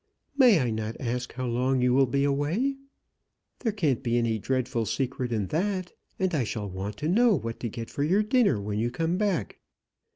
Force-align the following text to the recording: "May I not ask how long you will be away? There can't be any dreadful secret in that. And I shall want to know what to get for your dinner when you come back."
"May 0.35 0.59
I 0.59 0.71
not 0.71 0.95
ask 0.99 1.33
how 1.33 1.45
long 1.45 1.79
you 1.83 1.93
will 1.93 2.07
be 2.07 2.23
away? 2.23 2.75
There 3.59 3.71
can't 3.71 4.01
be 4.01 4.17
any 4.17 4.39
dreadful 4.39 4.87
secret 4.87 5.31
in 5.31 5.49
that. 5.49 5.91
And 6.17 6.33
I 6.33 6.43
shall 6.43 6.67
want 6.67 6.97
to 6.97 7.07
know 7.07 7.35
what 7.35 7.59
to 7.59 7.69
get 7.69 7.91
for 7.91 8.01
your 8.03 8.23
dinner 8.23 8.59
when 8.59 8.79
you 8.79 8.89
come 8.89 9.19
back." 9.19 9.59